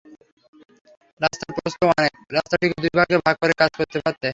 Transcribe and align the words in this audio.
রাস্তার 1.21 1.51
প্রস্থ 1.55 1.79
অনেক, 1.93 2.13
রাস্তাটিকে 2.35 2.75
দুই 2.83 2.93
ভাগে 2.99 3.15
ভাগ 3.25 3.35
করে 3.41 3.53
কাজ 3.61 3.71
করতে 3.79 3.97
পারত। 4.03 4.23